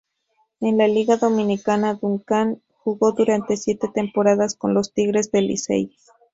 [0.61, 5.95] En la Liga Dominicana, "Duncan" jugó durante siente temporadas con los Tigres del Licey.